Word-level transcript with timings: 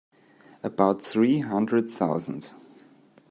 About 0.63 1.03
three 1.03 1.41
hundred 1.41 1.87
thousand. 1.87 2.55